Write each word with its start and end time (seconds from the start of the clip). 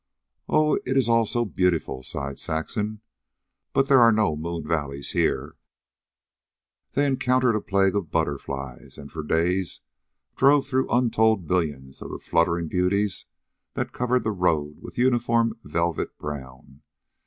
"Oh, 0.49 0.77
it 0.83 0.97
is 0.97 1.07
all 1.07 1.27
so 1.27 1.45
beautiful," 1.45 2.01
sighed 2.01 2.39
Saxon. 2.39 3.01
"But 3.71 3.87
there 3.87 3.99
are 3.99 4.11
no 4.11 4.35
moon 4.35 4.67
valleys 4.67 5.11
here." 5.11 5.57
They 6.93 7.05
encountered 7.05 7.53
a 7.55 7.61
plague 7.61 7.95
of 7.95 8.09
butterflies, 8.09 8.97
and 8.97 9.11
for 9.11 9.21
days 9.21 9.81
drove 10.35 10.65
through 10.65 10.89
untold 10.89 11.47
millions 11.47 12.01
of 12.01 12.09
the 12.09 12.17
fluttering 12.17 12.67
beauties 12.67 13.27
that 13.75 13.93
covered 13.93 14.23
the 14.23 14.31
road 14.31 14.81
with 14.81 14.97
uniform 14.97 15.59
velvet 15.63 16.17
brown. 16.17 16.81